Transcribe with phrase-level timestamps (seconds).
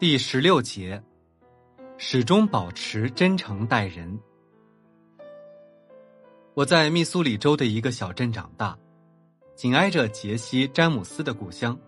[0.00, 0.98] 第十六节，
[1.98, 4.18] 始终保持真诚待人。
[6.54, 8.74] 我在密苏里州的一个小镇长大，
[9.54, 11.78] 紧挨着杰西·詹姆斯的故乡。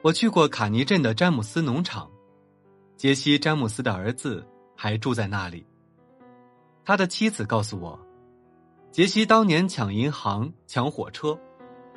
[0.00, 2.10] 我去过卡尼镇的詹姆斯农场，
[2.96, 4.42] 杰西·詹姆斯的儿子
[4.74, 5.66] 还住在那里。
[6.86, 8.00] 他的妻子告诉我，
[8.90, 11.38] 杰西当年抢银行、抢火车，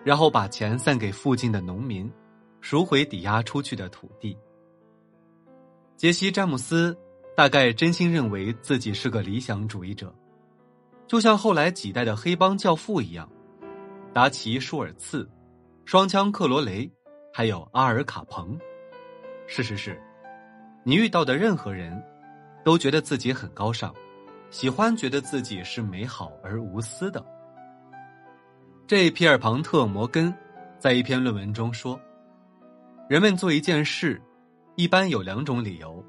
[0.04, 2.12] 然后把钱散给附近的农民，
[2.60, 4.38] 赎回抵押出去的土地。
[5.98, 6.96] 杰西·詹姆斯
[7.36, 10.14] 大概真心认为自己是个理想主义者，
[11.08, 13.28] 就像后来几代的黑帮教父一样，
[14.14, 15.28] 达奇·舒尔茨、
[15.86, 16.88] 双枪克罗雷，
[17.34, 18.56] 还有阿尔·卡彭。
[19.48, 20.00] 事实是，
[20.84, 22.00] 你遇到的任何人，
[22.64, 23.92] 都觉得自己很高尚，
[24.52, 27.26] 喜欢觉得自己是美好而无私的。
[28.86, 30.32] 这皮尔·庞特·摩根
[30.78, 32.00] 在一篇论文中说
[33.09, 34.22] ：“人们做一件事。”
[34.77, 36.05] 一般有两种理由，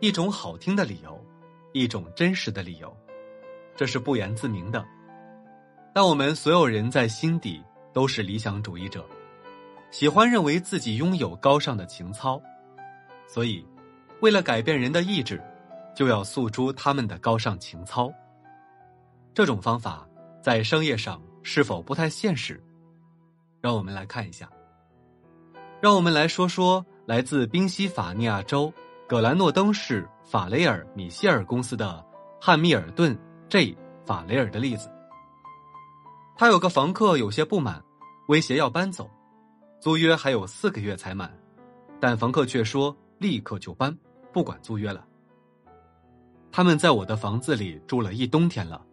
[0.00, 1.24] 一种好听的理由，
[1.72, 2.92] 一种真实的理由，
[3.76, 4.84] 这是不言自明的。
[5.94, 9.06] 但我们所有人在心底都是理想主义者，
[9.92, 12.42] 喜欢认为自己拥有高尚的情操，
[13.28, 13.64] 所以，
[14.20, 15.40] 为了改变人的意志，
[15.94, 18.12] 就要诉诸他们的高尚情操。
[19.32, 20.04] 这种方法
[20.42, 22.60] 在商业上是否不太现实？
[23.60, 24.50] 让我们来看一下。
[25.80, 26.84] 让我们来说说。
[27.08, 28.70] 来自宾夕法尼亚州
[29.06, 32.04] 葛兰诺登市法雷尔米歇尔公司的
[32.38, 34.90] 汉密尔顿 J 法雷尔的例子。
[36.36, 37.82] 他有个房客有些不满，
[38.28, 39.10] 威胁要搬走，
[39.80, 41.32] 租约还有四个月才满，
[41.98, 43.96] 但房客却说立刻就搬，
[44.30, 45.02] 不管租约了。
[46.52, 48.84] 他们在我的房子里住了一冬天了，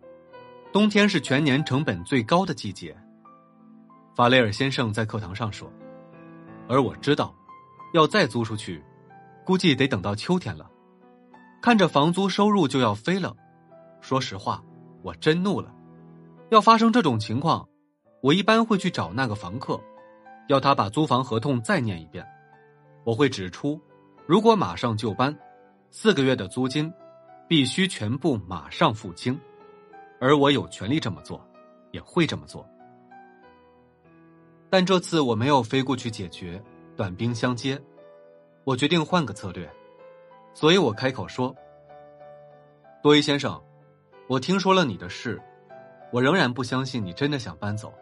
[0.71, 2.95] 冬天是全年成本最高的季节。
[4.15, 5.69] 法雷尔先生在课堂上说，
[6.69, 7.35] 而我知道。
[7.95, 8.83] 要再租出去，
[9.45, 10.69] 估计得等到秋天了。
[11.61, 13.33] 看着房租收入就要飞了，
[14.01, 14.61] 说实话，
[15.01, 15.73] 我真怒了。
[16.49, 17.65] 要发生这种情况，
[18.21, 19.79] 我一般会去找那个房客，
[20.49, 22.27] 要他把租房合同再念一遍。
[23.05, 23.79] 我会指出，
[24.27, 25.33] 如果马上就搬，
[25.89, 26.91] 四个月的租金
[27.47, 29.39] 必须全部马上付清，
[30.19, 31.41] 而我有权利这么做，
[31.91, 32.67] 也会这么做。
[34.69, 36.61] 但这次我没有飞过去解决。
[36.97, 37.77] 短兵相接，
[38.65, 39.71] 我决定换个策略，
[40.51, 41.55] 所以我开口说
[42.99, 43.63] ：“多伊先生，
[44.27, 45.39] 我听说了你的事，
[46.11, 47.93] 我仍然不相信你真的想搬走。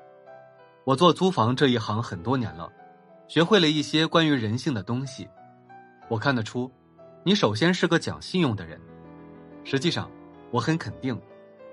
[0.85, 2.71] 我做租房这一行很多年了，
[3.27, 5.27] 学会了一些关于人性的东西。
[6.07, 6.71] 我看得出，
[7.25, 8.79] 你首先是个讲信用的人。
[9.65, 10.09] 实际上，
[10.49, 11.21] 我很肯定，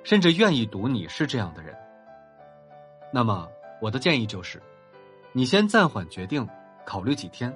[0.03, 1.73] 甚至愿意赌你是这样的人。
[3.13, 3.49] 那么，
[3.81, 4.61] 我的建议就是，
[5.33, 6.45] 你先暂缓决定。”
[6.83, 7.55] 考虑几天，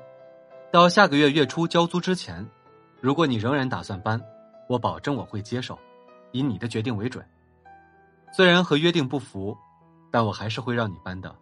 [0.75, 2.45] 到下个月月初交租之前，
[3.01, 4.21] 如果你仍然打算搬，
[4.69, 5.79] 我保证我会接受，
[6.33, 7.25] 以你的决定为准。
[8.33, 9.57] 虽然和约定不符，
[10.11, 11.33] 但我还是会让你搬的。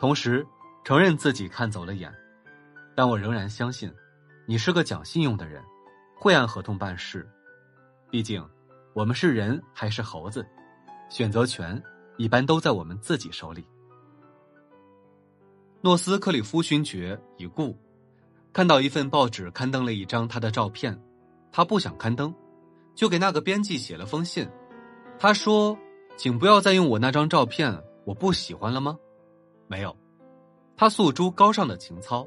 [0.00, 0.46] 同时，
[0.82, 2.10] 承认自己看走了眼，
[2.96, 3.92] 但我仍然相信，
[4.46, 5.62] 你是个讲信用的人，
[6.16, 7.28] 会按合同办事。
[8.08, 8.42] 毕竟，
[8.94, 10.42] 我们是人还是猴子，
[11.10, 11.78] 选择权
[12.16, 13.62] 一般都在我们自己手里。
[15.82, 17.78] 诺斯克里夫勋爵已故，
[18.54, 20.96] 看到一份报纸刊登了一张他的照片，
[21.50, 22.32] 他不想刊登，
[22.94, 24.48] 就给那个编辑写了封信。
[25.18, 25.76] 他说
[26.16, 28.96] ：“请不要再用我那张照片，我不喜欢了吗？”
[29.66, 29.94] 没有，
[30.76, 32.24] 他诉诸高尚的情操，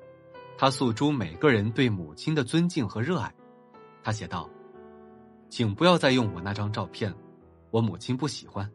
[0.57, 3.33] 他诉诸每个人对母亲的尊敬和热爱。
[4.03, 4.49] 他写道
[5.49, 7.15] ：“请不要再用我那张照片，
[7.71, 8.69] 我母亲不喜欢。”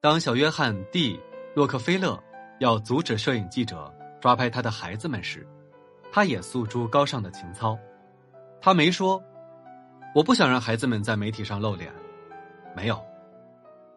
[0.00, 1.18] 当小约翰 ·D·
[1.54, 2.22] 洛克菲勒。
[2.60, 3.90] 要阻止摄影记者
[4.20, 5.48] 抓拍他的孩子们时，
[6.12, 7.78] 他也诉诸高尚的情操。
[8.60, 9.22] 他没说
[10.14, 11.92] ：“我不想让孩子们在媒体上露脸。”
[12.76, 13.02] 没有，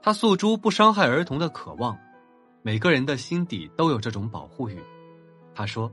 [0.01, 1.97] 他诉诸不伤害儿童的渴望。
[2.61, 4.81] 每个人的心底都有这种保护欲。
[5.53, 5.91] 他说：“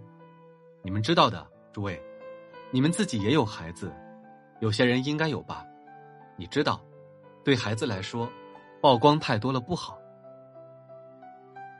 [0.82, 2.00] 你们知道的，诸位，
[2.70, 3.92] 你们自己也有孩子，
[4.60, 5.66] 有些人应该有吧？
[6.36, 6.80] 你知道，
[7.44, 8.30] 对孩子来说，
[8.80, 9.98] 曝光太多了不好。”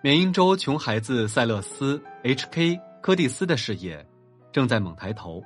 [0.03, 2.81] 缅因州穷孩子塞勒斯 H.K.
[3.01, 4.05] 柯蒂斯的事业
[4.53, 5.43] 正在猛抬头，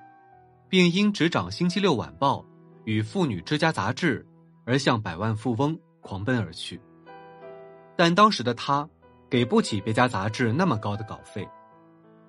[0.68, 2.38] 并因执掌《星期六晚报》
[2.84, 4.26] 与《妇女之家》杂志
[4.64, 6.80] 而向百万富翁狂奔而去。
[7.96, 8.88] 但当时的他
[9.30, 11.48] 给不起别家杂志那么高的稿费，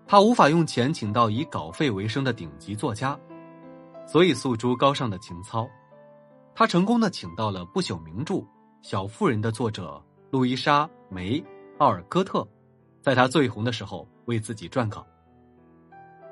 [0.06, 3.19] 他无法用钱请到以稿费为生的顶级作家，
[4.06, 5.68] 所以诉诸高尚的情操，
[6.54, 8.36] 他成功的请到了不朽名著
[8.81, 10.01] 《小妇人》的作者
[10.31, 11.44] 路易莎梅。
[11.80, 12.48] 奥尔戈特，
[13.01, 15.06] 在他最红的时候为自己撰稿。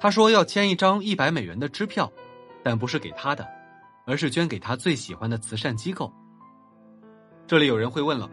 [0.03, 2.11] 他说要签一张一百美元的支票，
[2.61, 3.47] 但不是给他的，
[4.05, 6.11] 而是捐给他最喜欢的慈善机构。
[7.47, 8.29] 这里有人会问了，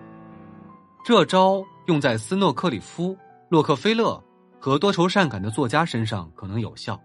[1.05, 3.17] 这招用在斯诺克里夫、
[3.51, 4.21] 洛克菲勒
[4.59, 7.01] 和多愁善感的作家身上可能有效，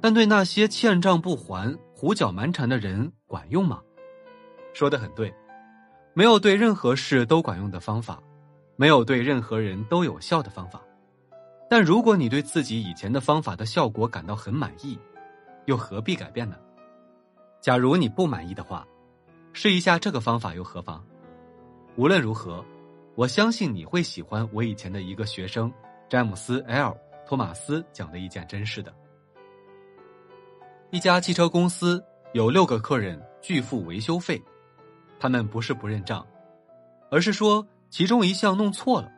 [0.00, 3.80] 但对那些欠账不还、胡搅蛮缠的人管用吗？
[4.72, 5.34] 说的很对，
[6.14, 8.22] 没有对任何事都管用的方法，
[8.76, 10.80] 没有对任何人都有效的方法。
[11.72, 14.98] 但如果你对自己以前的方法的效果感到很满意，
[15.64, 16.54] 又何必改变呢？
[17.62, 18.86] 假如你不满意的话，
[19.54, 21.02] 试一下这个方法又何妨？
[21.96, 22.62] 无论如何，
[23.14, 25.72] 我相信你会喜欢我以前的一个学生
[26.10, 28.92] 詹姆斯 ·L· 托马斯讲的一件真事的。
[30.90, 32.04] 一家汽车公司
[32.34, 34.38] 有六个客人拒付维修费。
[35.18, 36.26] 他们不是不认账，
[37.10, 39.10] 而是说其中一项弄错了，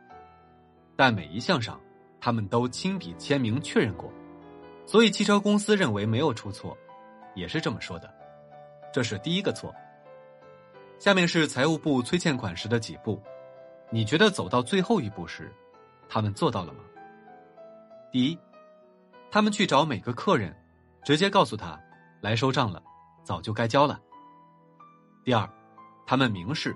[0.95, 1.77] 但每一项上
[2.25, 4.11] 他们都亲笔签名确认过，
[4.87, 6.75] 所以汽车公司认为没有出错，
[7.35, 8.11] 也是这么说的。
[8.91, 9.71] 这是第一个错。
[10.97, 13.21] 下面是财务部催欠款时的几步，
[13.91, 15.53] 你觉得走到最后一步时，
[16.09, 16.79] 他们做到了吗？
[18.11, 18.39] 第一，
[19.29, 20.51] 他们去找每个客人，
[21.03, 21.79] 直接告诉他
[22.21, 22.81] 来收账了，
[23.23, 24.01] 早就该交了。
[25.23, 25.47] 第二。
[26.07, 26.75] 他们明示，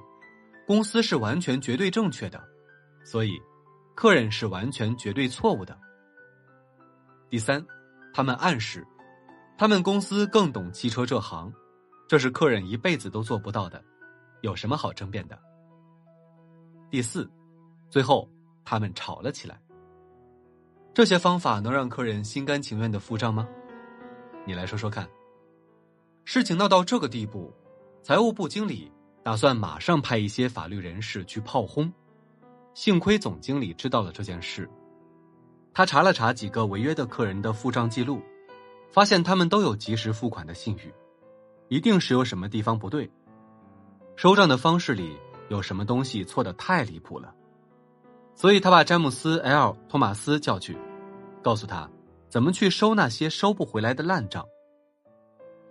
[0.68, 2.40] 公司是完全绝对正确的，
[3.04, 3.42] 所以
[4.00, 5.78] 客人是完全绝对错误的。
[7.28, 7.62] 第三，
[8.13, 8.88] 他们暗示，
[9.57, 11.51] 他们公司更懂汽车这行，
[12.07, 13.84] 这是客人一辈子都做不到的，
[14.40, 15.38] 有什么好争辩的？
[16.90, 17.30] 第四，
[17.90, 18.25] 最后
[18.63, 19.62] 他们吵了起来。
[20.94, 23.46] 这些方法能让客人心甘情愿的付账吗？
[24.46, 25.06] 你来说说看。
[26.24, 27.54] 事情闹到这个地步，
[28.01, 28.90] 财务部经理。
[29.22, 31.92] 打算马上派一些法律人士去炮轰，
[32.79, 34.65] 幸亏总经理知道了这件事，
[35.73, 38.21] 他查了查几个违约的客人的付账记录，
[38.89, 40.93] 发现他们都有及时付款的信誉，
[41.67, 43.11] 一定是有什么地方不对，
[44.15, 45.17] 收账的方式里
[45.49, 47.35] 有什么东西错的太离谱了，
[48.33, 50.77] 所以他把詹姆斯 ·L· 托马斯叫去，
[51.43, 51.89] 告诉他
[52.29, 54.45] 怎么去收那些收不回来的烂账。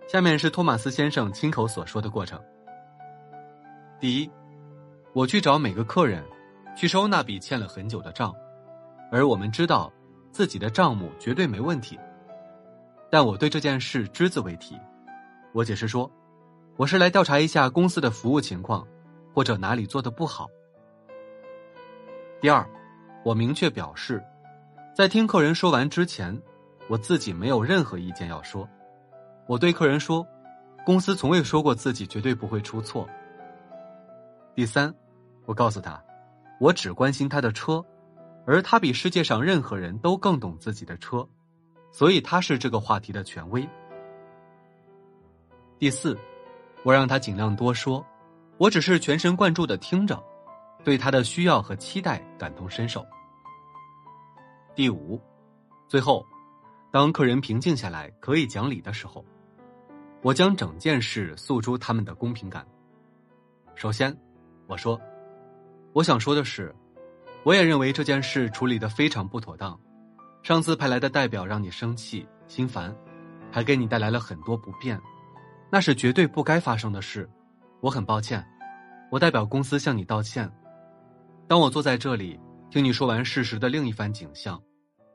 [0.07, 2.39] 下面是托马斯先生亲口所说的过程。
[3.99, 4.29] 第一，
[5.11, 6.23] 我去找每个客人，
[6.79, 8.33] 去收那笔欠了很久的账，
[9.11, 9.91] 而我们知道
[10.31, 11.99] 自己的账目绝对没问题。
[13.11, 14.79] 但我对这件事只字未提。
[15.51, 16.09] 我解释说，
[16.77, 18.87] 我是来调查一下公司的服务情况，
[19.33, 20.47] 或者哪里做的不好。
[22.39, 22.65] 第二，
[23.25, 24.23] 我明确表示，
[24.95, 26.41] 在听客人说完之前，
[26.87, 28.65] 我自己没有任何意见要说。
[29.47, 30.25] 我对客人说，
[30.85, 33.05] 公司从未说过自己绝对不会出错。
[34.55, 34.95] 第三，
[35.45, 36.01] 我告诉他，
[36.59, 37.83] 我只关心他的车，
[38.45, 41.27] 而他比世界上任何人都更懂自己的车，
[41.91, 43.67] 所以他是这个话题的权威。
[45.77, 46.17] 第四，
[46.83, 48.05] 我让他尽量多说，
[48.57, 50.21] 我只是全神贯注的听着，
[50.83, 53.05] 对他的需要和期待感同身受。
[54.75, 55.19] 第五，
[55.87, 56.25] 最后，
[56.91, 59.23] 当客人平静下来可以讲理的时候，
[60.21, 62.67] 我将整件事诉诸他们的公平感。
[63.75, 64.13] 首先。
[64.69, 65.01] 我说
[65.93, 66.73] ：“我想说的是，
[67.43, 69.77] 我也认为这件事处理的非常不妥当。
[70.43, 72.95] 上次派来的代表让你生气、心烦，
[73.51, 74.99] 还给你带来了很多不便，
[75.71, 77.29] 那是绝对不该发生的事。
[77.81, 78.45] 我很抱歉，
[79.11, 80.49] 我代表公司向你道歉。
[81.47, 84.61] 当我坐在这里听你说完事实的另一番景象，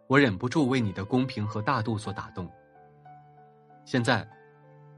[0.08, 2.50] 我忍不住为你的公平和大度所打动。
[3.84, 4.28] 现在，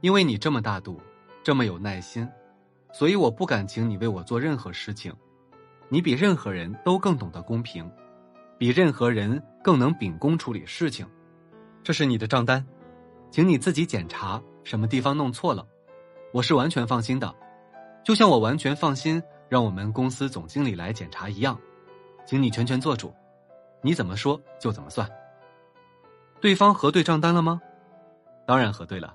[0.00, 1.00] 因为你这么大度，
[1.44, 2.26] 这么有耐心。”
[2.92, 5.12] 所以我不敢请你为我做任何事情，
[5.88, 7.90] 你比任何人都更懂得公平，
[8.58, 11.06] 比任何人更能秉公处理事情。
[11.84, 12.64] 这是你的账单，
[13.30, 15.64] 请你自己检查什么地方弄错了。
[16.32, 17.32] 我是完全放心的，
[18.04, 21.58] 就像我完全放心让我们公司总经理来检查一样，
[22.26, 23.14] 请你全权做主，
[23.80, 25.08] 你怎么说就怎么算。
[26.40, 27.60] 对方核对账单了吗？
[28.44, 29.14] 当然核对了，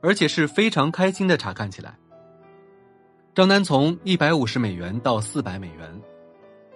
[0.00, 1.98] 而且是非常开心的查看起来。
[3.36, 6.02] 账单从一百五十美元到四百美元，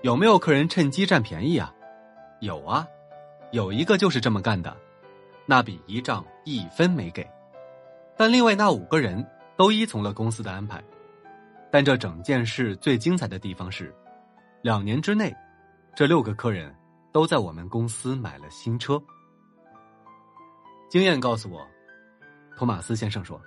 [0.03, 1.75] 有没有客人趁机占便宜啊？
[2.41, 2.87] 有啊，
[3.51, 4.77] 有一个就是这么干的，
[5.47, 7.27] 那笔一账一分没给，
[8.15, 9.27] 但另外那五个人
[9.57, 10.85] 都依从了公司的安排。
[11.71, 13.91] 但这整件事最精彩的地方是，
[14.61, 15.35] 两年之内，
[15.97, 16.77] 这六个客人
[17.11, 19.03] 都在我们公司买了新车。
[20.91, 21.67] 经验告诉我，
[22.55, 23.41] 托马斯先生说。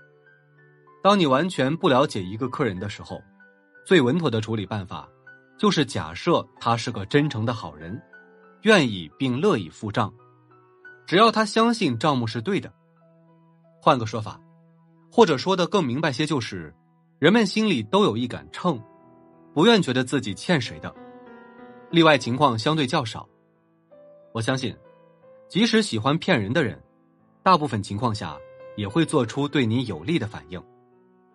[1.03, 3.21] 当你完全不了解一个客人的时候，
[3.85, 5.05] 最稳妥的处理办法，
[5.57, 8.01] 就是假设他是个真诚的好人，
[8.61, 10.11] 愿意并乐意付账。
[11.05, 12.71] 只要他相信账目是对的。
[13.81, 14.39] 换个说法，
[15.11, 16.73] 或者说的更明白些，就是
[17.19, 18.81] 人们心里都有一杆秤，
[19.53, 20.95] 不愿觉得自己欠谁的。
[21.91, 23.27] 例外情况相对较少。
[24.31, 24.73] 我相信，
[25.49, 26.81] 即使喜欢骗人的人，
[27.43, 28.37] 大部分情况下
[28.77, 30.63] 也会做出对你有利的反应。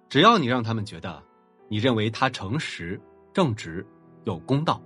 [0.09, 1.23] 只要你让他们觉得，
[1.69, 2.99] 你认为他诚实、
[3.33, 3.87] 正直、
[4.25, 4.83] 有公道。